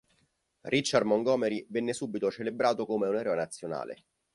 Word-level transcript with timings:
Richard 0.61 1.05
Montgomery 1.05 1.63
venne 1.69 1.93
subito 1.93 2.31
celebrato 2.31 2.87
come 2.87 3.07
un 3.07 3.17
eroe 3.17 3.35
nazionale. 3.35 4.03